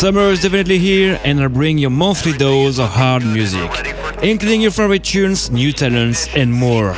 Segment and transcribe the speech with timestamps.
[0.00, 3.70] summer is definitely here and I bring your monthly dose of hard music,
[4.22, 6.96] including your favorite tunes, new talents, and more.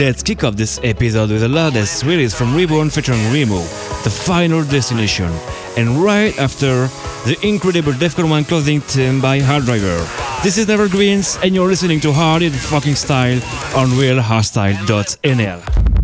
[0.00, 3.58] Let's kick off this episode with the latest release from Rebourne featuring Remo,
[4.02, 5.30] The Final Destination,
[5.76, 6.88] and right after,
[7.26, 9.98] the incredible Defcon 1 clothing team by Hard Driver.
[10.42, 13.42] This is Evergreens and you're listening to Hard in fucking style
[13.76, 15.97] on realhardstyle.nl.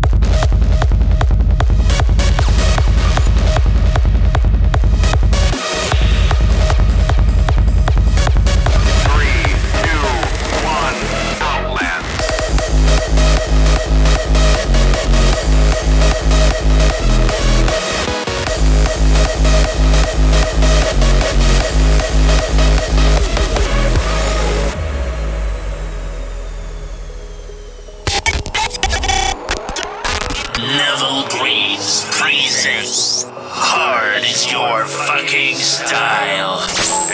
[32.65, 36.59] presents Hard is your fucking style.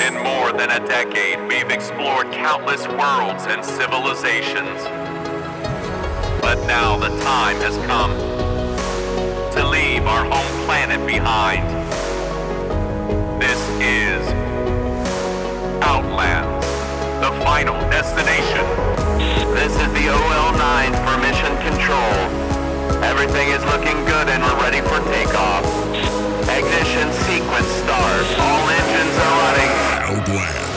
[0.08, 4.82] In more than a decade, we've explored countless worlds and civilizations.
[6.42, 8.12] But now the time has come
[9.52, 11.68] to leave our home planet behind.
[13.42, 14.26] This is
[15.84, 16.66] Outlands,
[17.20, 18.66] the final destination.
[19.54, 22.41] This is the OL9 for mission control.
[23.04, 25.66] Everything is looking good and we're ready for takeoff.
[26.48, 28.26] Ignition sequence start.
[28.40, 29.72] All engines are running.
[30.22, 30.71] Outlands.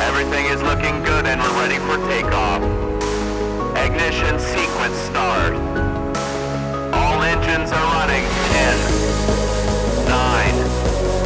[0.00, 2.83] Everything is looking good and we're ready for takeoff.
[3.94, 5.54] Ignition sequence start.
[6.92, 8.24] All engines are running.
[8.50, 11.23] 10, 9,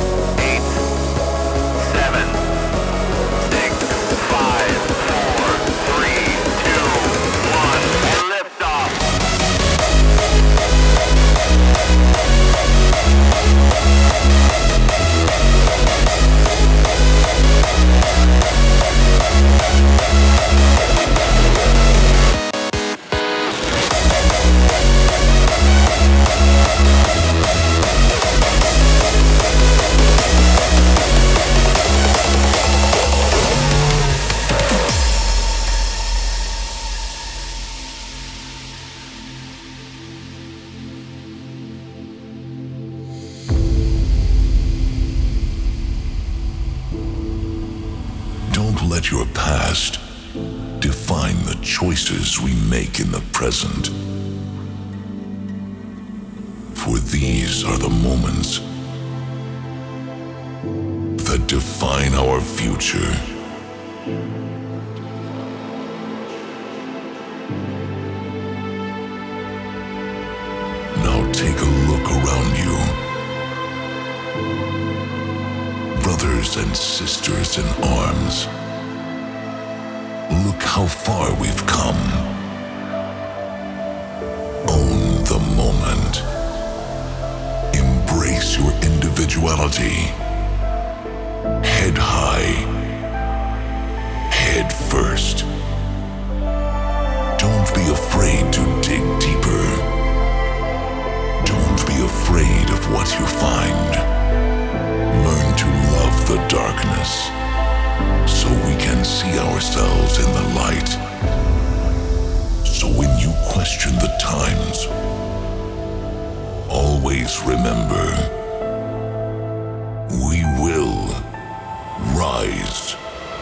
[122.38, 122.94] rise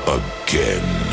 [0.07, 1.06] again.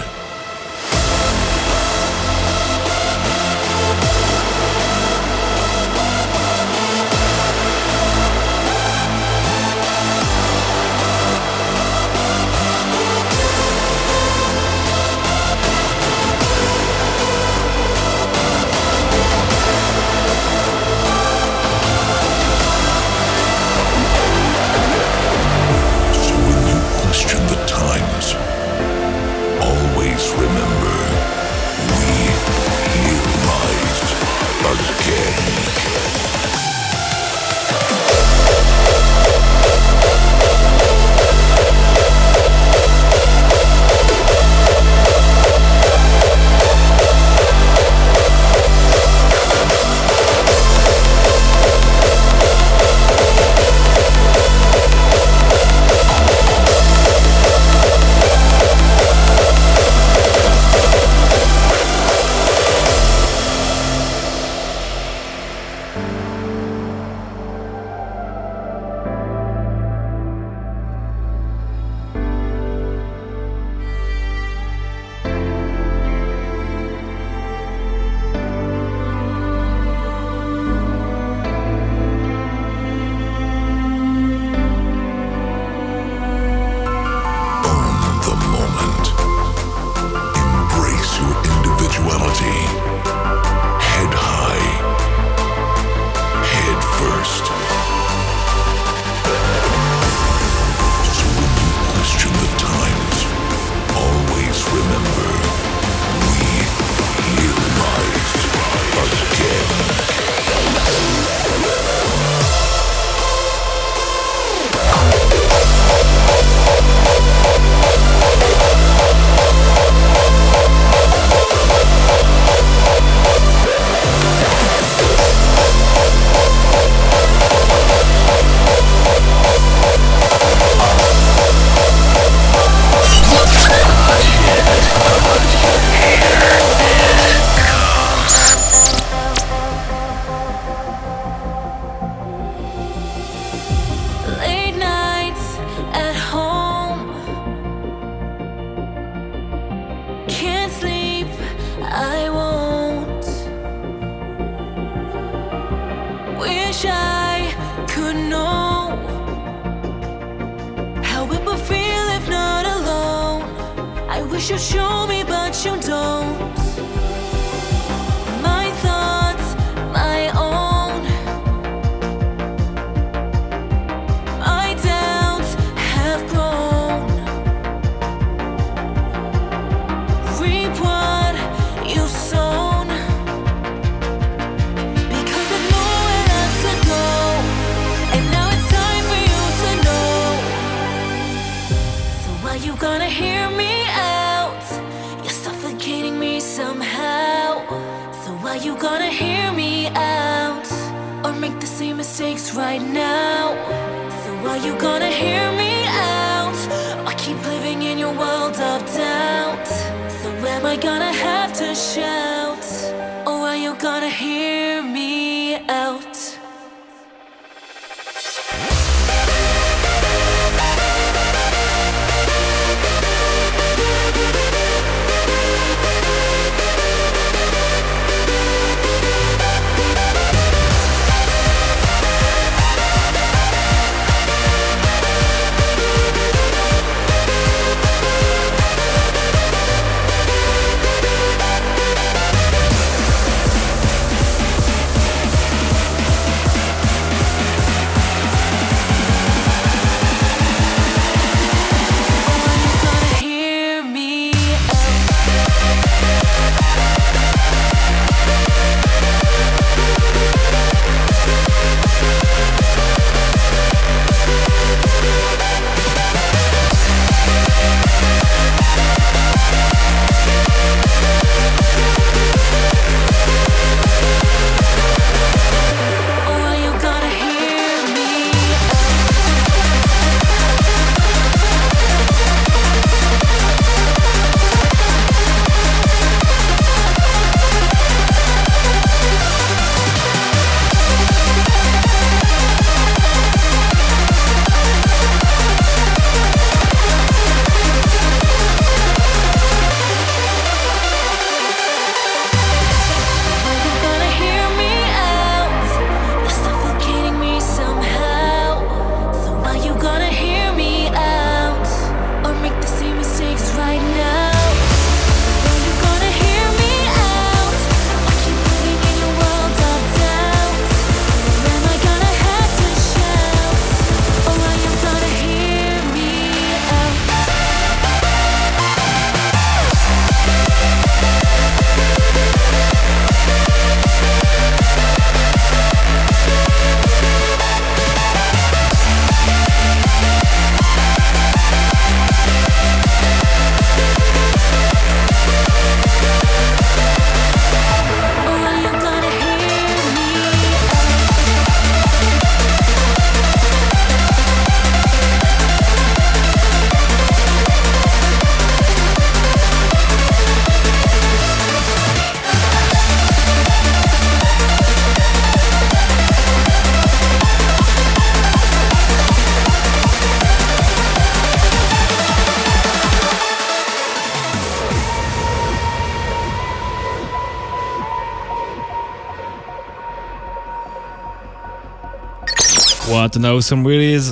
[383.12, 384.12] To know some release!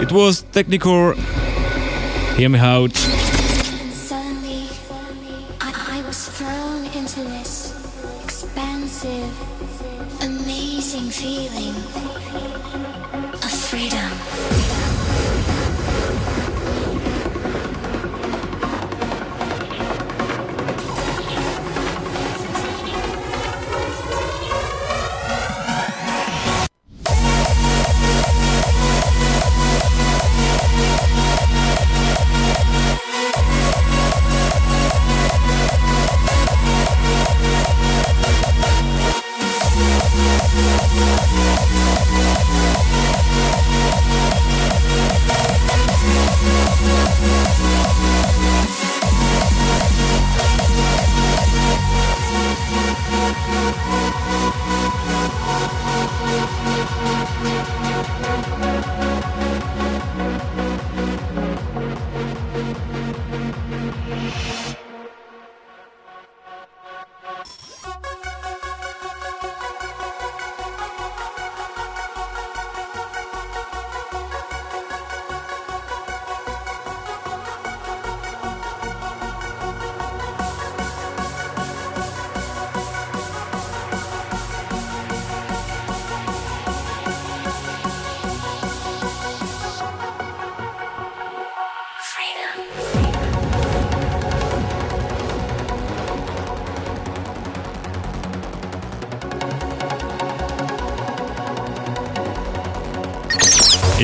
[0.00, 1.14] It was Technicore.
[2.36, 3.15] Hear me out.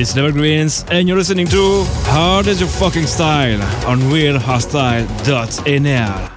[0.03, 6.32] It's Nevergreens, and you're listening to Hard as Your Fucking Style on RealHardstyle.nl.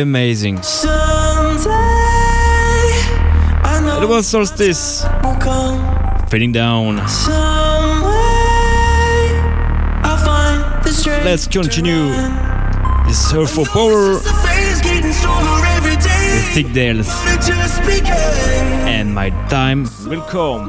[0.00, 0.58] amazing.
[4.02, 5.04] It was Solstice.
[6.28, 6.96] Feeling down.
[11.24, 12.08] Let's continue.
[13.06, 14.14] This Surf for Power.
[16.32, 17.08] The Thick Dales.
[18.88, 20.68] And my time will come.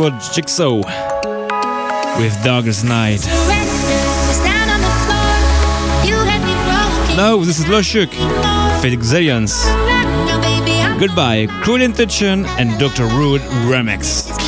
[0.00, 0.76] Was Jigsaw
[2.18, 3.20] with Darkest Night.
[7.18, 8.08] No, this is Loshuk,
[8.80, 9.52] Felix Zelians.
[10.98, 13.04] Goodbye, Cruel Intention and Dr.
[13.08, 14.39] Rude Remix.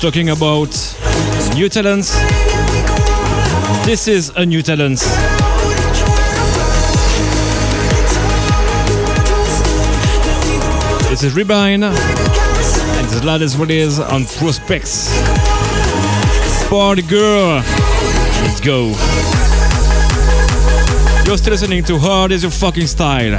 [0.00, 0.70] Talking about
[1.54, 2.12] new talents.
[3.86, 5.00] This is a new talent.
[11.08, 15.08] This is Rebine and the latest release on Prospects.
[16.68, 17.62] Party Girl.
[18.42, 18.94] Let's go.
[21.26, 23.34] You're still listening to Hard is Your Fucking Style.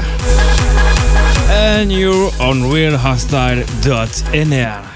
[1.49, 4.86] And you're on realhardstyle.nl.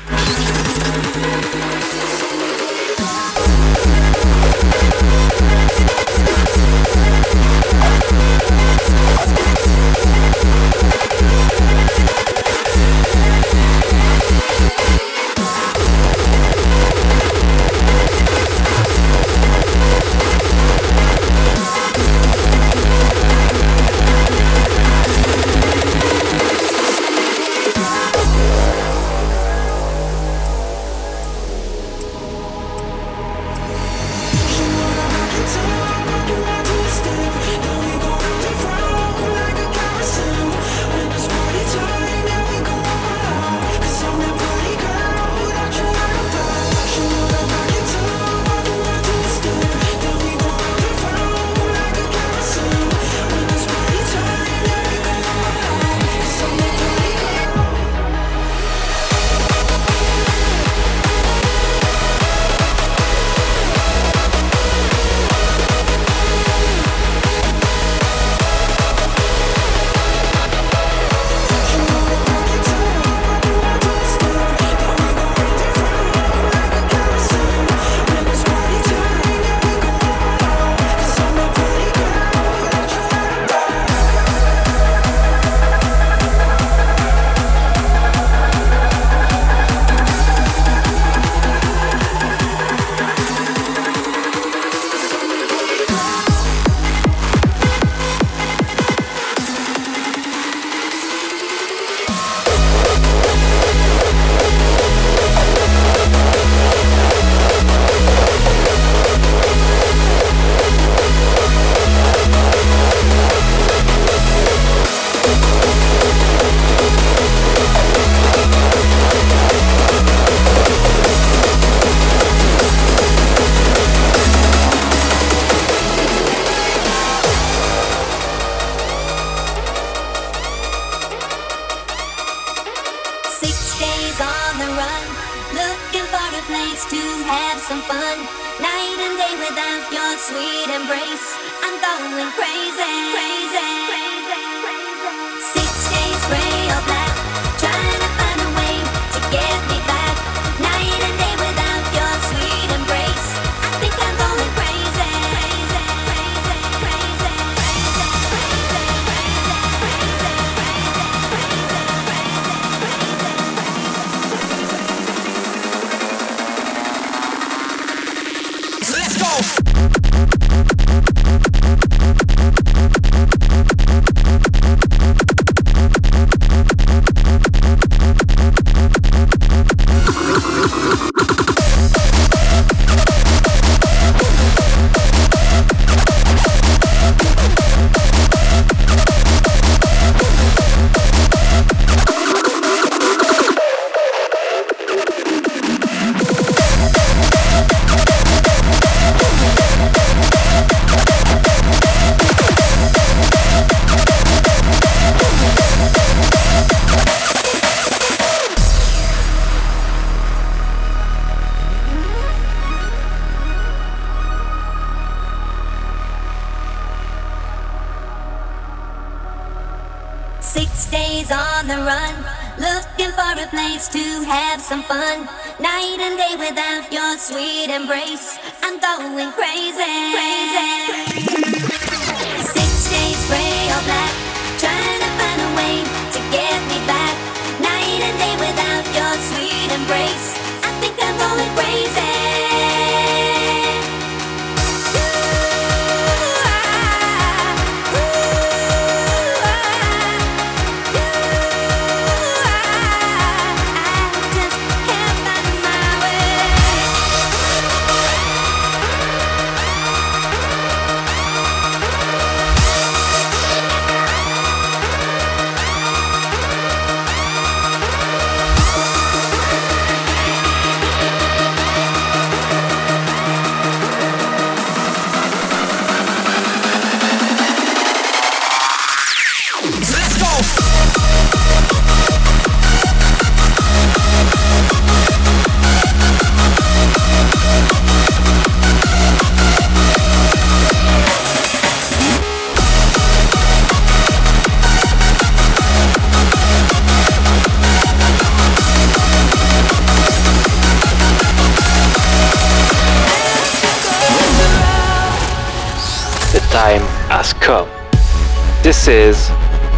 [308.72, 309.28] This is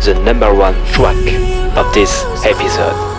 [0.05, 1.17] the number one track
[1.75, 3.12] of this episode.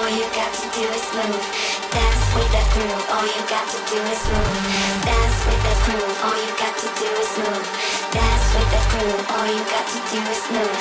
[0.00, 1.44] all you got to do is move.
[1.92, 2.88] Dance with that crew.
[3.12, 4.48] all you got to do is move.
[5.04, 6.00] Dance with that crew.
[6.24, 7.64] all you got to do is move.
[8.08, 9.12] Dance with that crew.
[9.36, 10.72] all you got to do is move.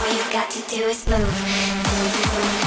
[0.00, 2.63] All you got to do is move.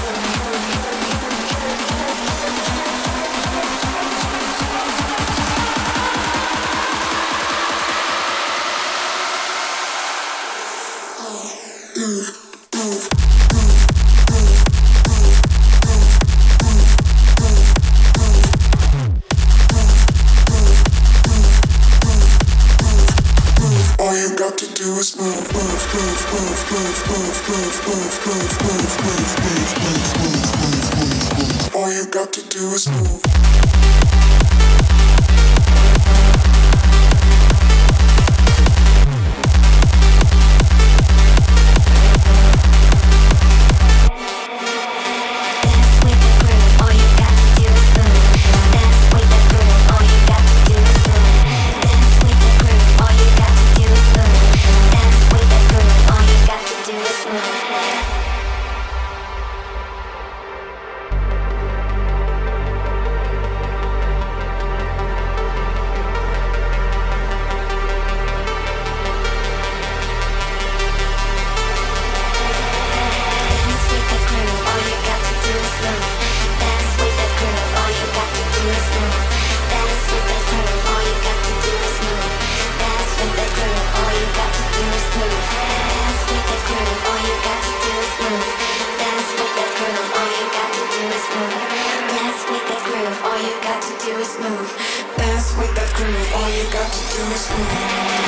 [96.71, 98.26] got to do is move.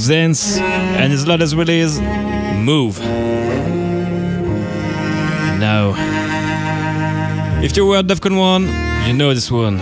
[0.00, 2.00] Zins, and his latest release,
[2.56, 2.98] Move.
[5.58, 5.94] Now,
[7.62, 9.78] if you were at Defqon.1, you know this one.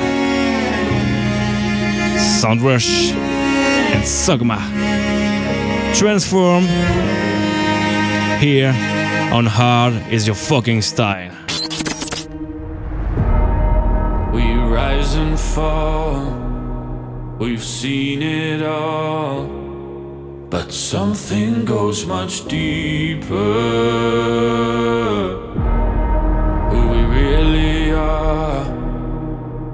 [2.40, 4.58] Soundrush and Sogma.
[5.94, 6.64] Transform
[8.40, 8.72] here
[9.32, 11.34] on Hard is Your Fucking Style.
[14.32, 16.32] We rise and fall,
[17.38, 19.67] we've seen it all.
[20.50, 23.34] But something goes much deeper.
[26.70, 28.64] Who we really are,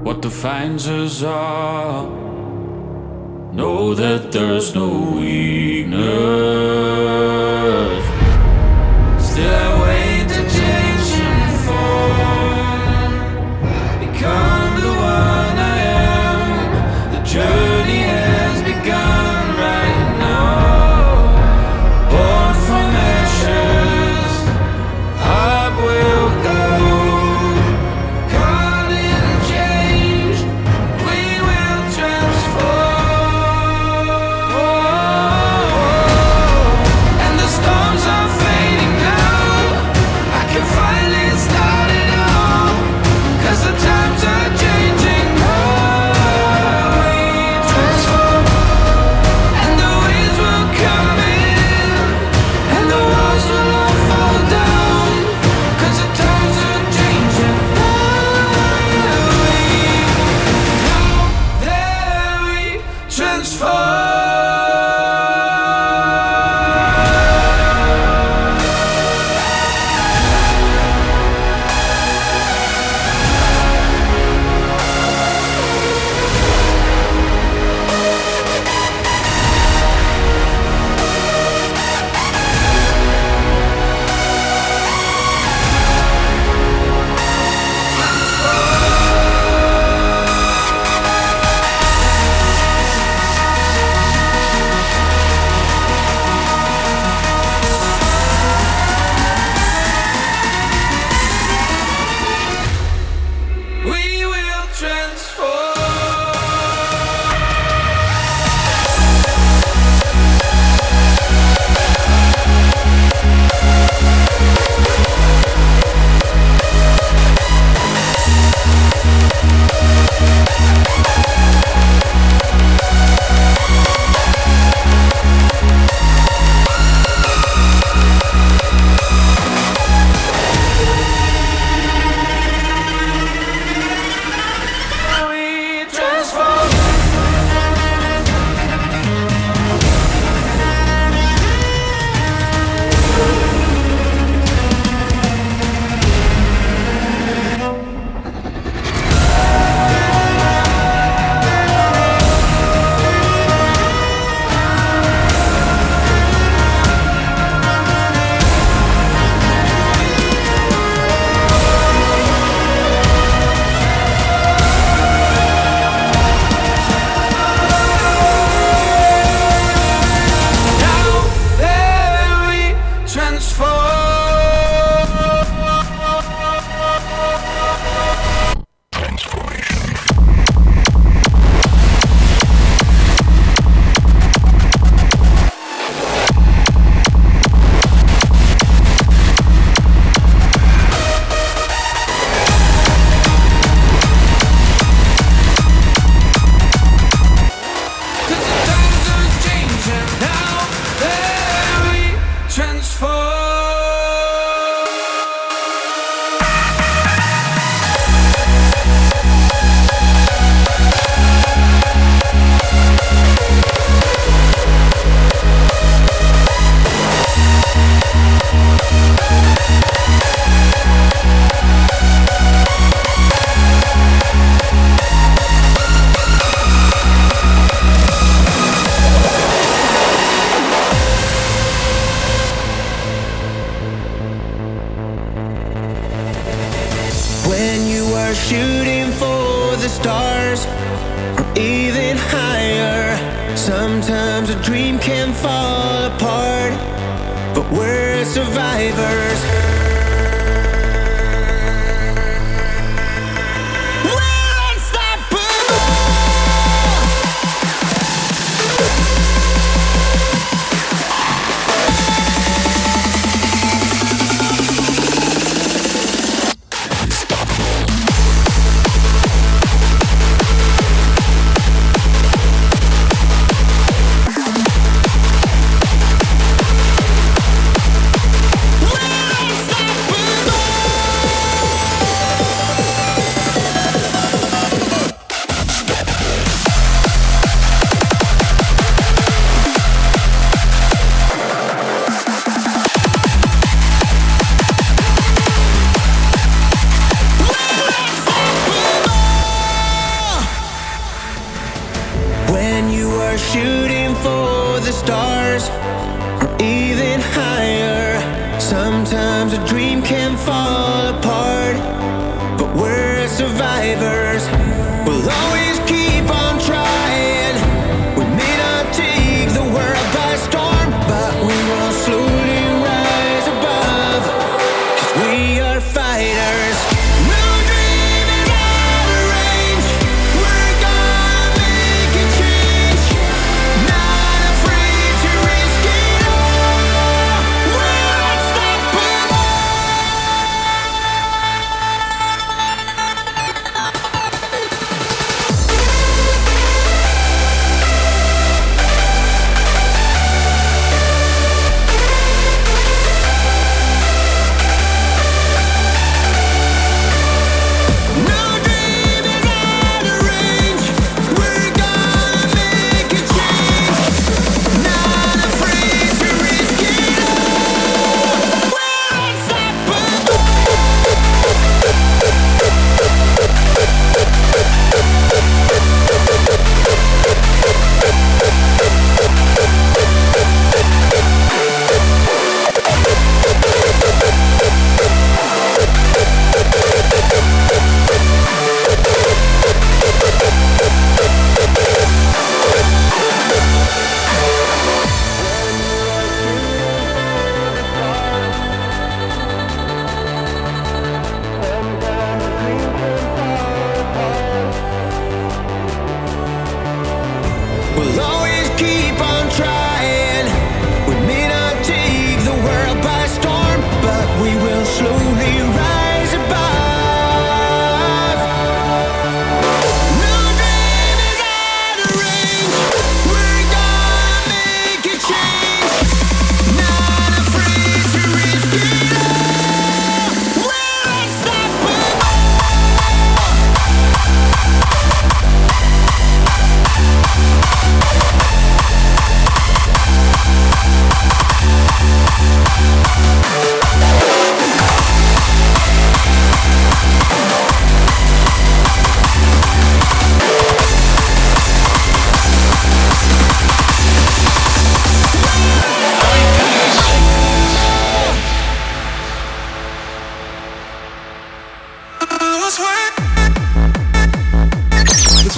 [0.03, 2.11] what defines us all.
[3.53, 6.05] Know that there's no weakness.
[9.25, 9.74] Still,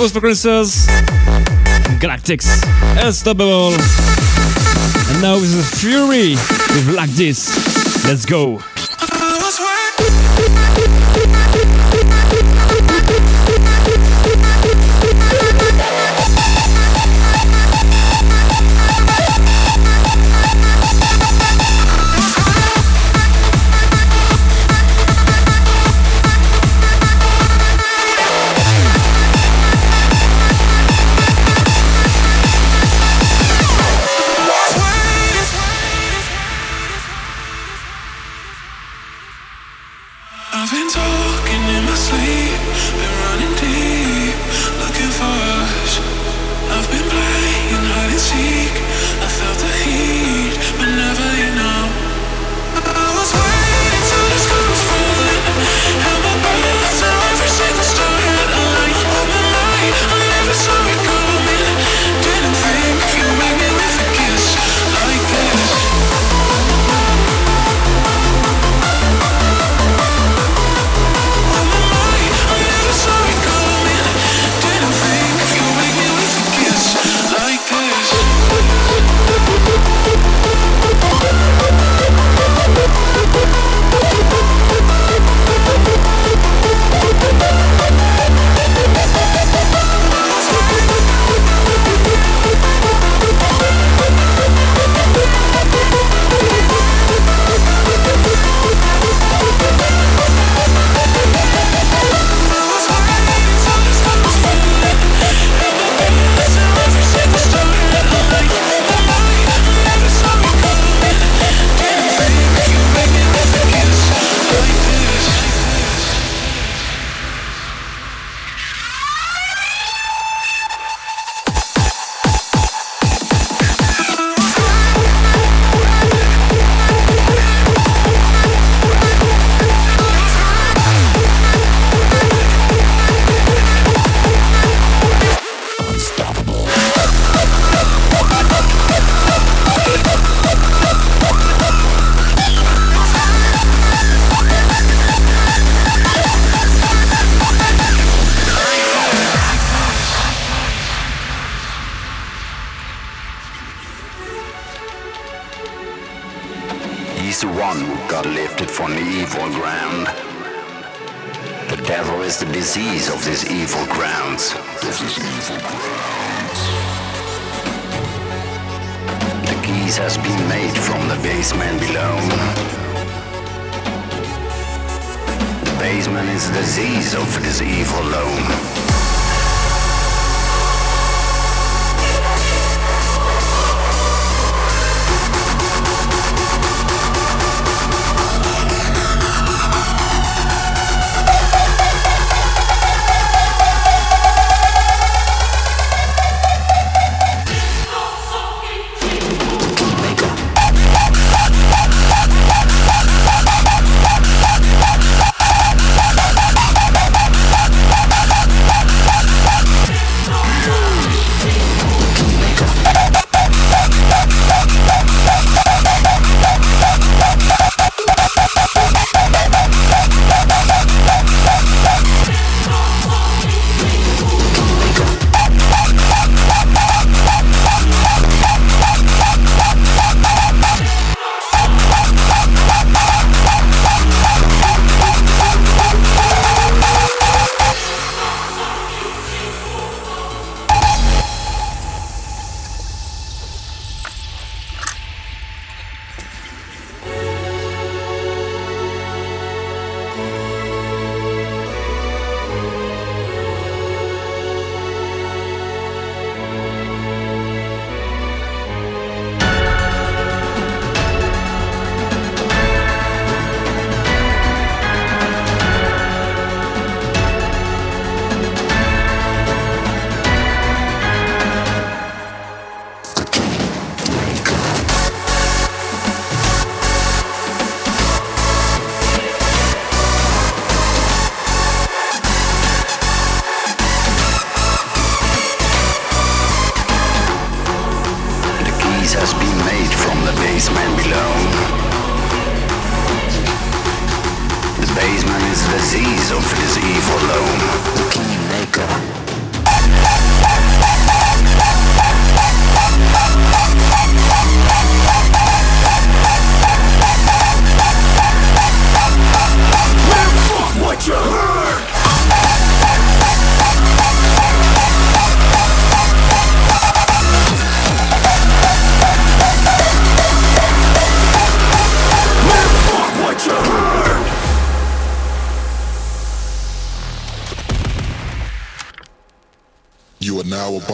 [0.07, 0.21] Blues for
[1.99, 2.47] Galactics,
[3.03, 3.73] Unstoppable.
[3.73, 7.49] And now is Fury with Like This.
[8.05, 8.76] Let's go.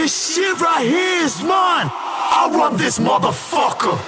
[0.00, 1.90] This shit right here is mine.
[1.92, 3.98] I run this motherfucker.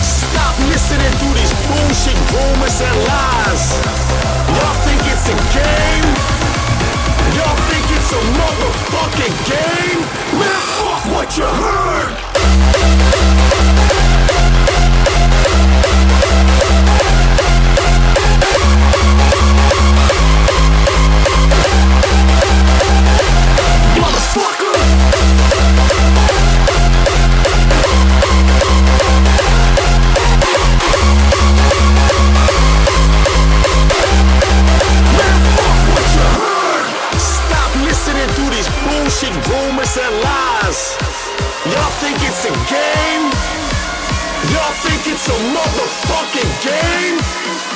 [0.00, 3.64] Stop listening to these bullshit rumors and lies.
[4.56, 6.23] Y'all think it's a game?
[8.14, 10.00] A motherfucking game?
[10.38, 12.14] Man, fuck what you heard!
[45.04, 47.73] Think it's a motherfucking game?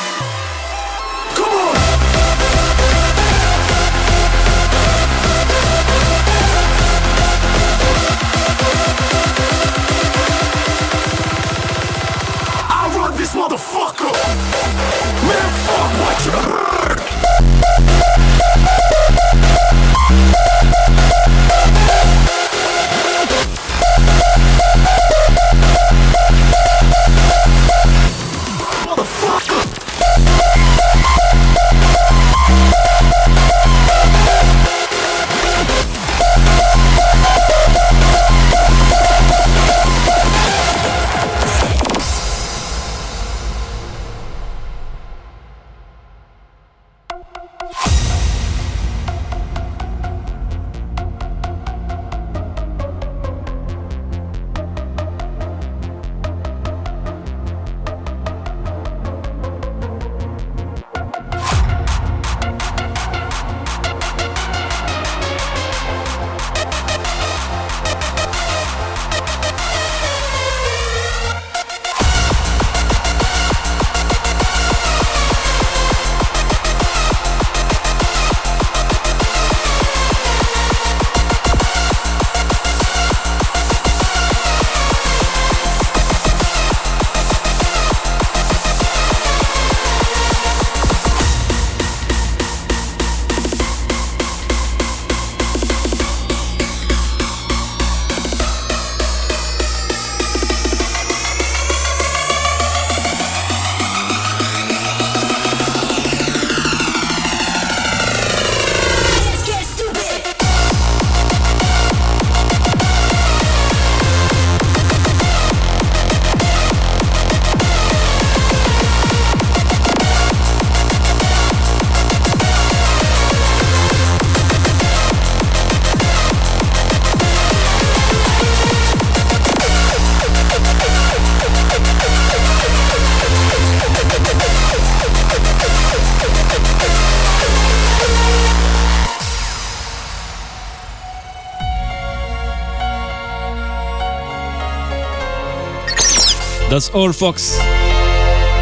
[146.78, 147.56] That's all, folks.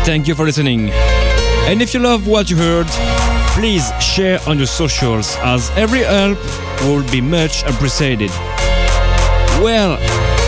[0.06, 0.88] Thank you for listening.
[1.68, 2.86] And if you love what you heard,
[3.52, 6.38] please share on your socials as every help
[6.84, 8.30] will be much appreciated.
[9.60, 9.98] Well,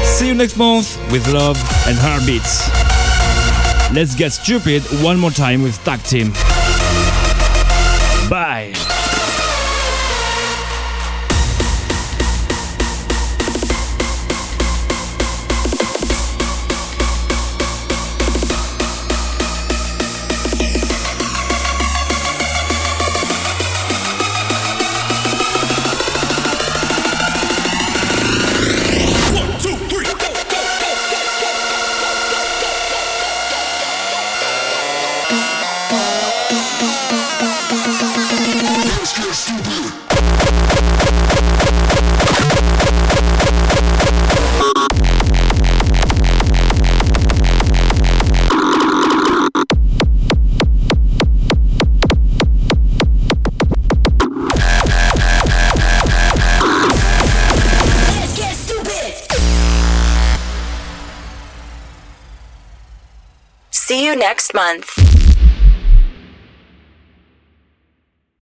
[0.03, 2.71] see you next month with love and heartbeats.
[3.95, 6.33] Let's get stupid one more time with Tag Team.
[8.31, 8.78] Bye.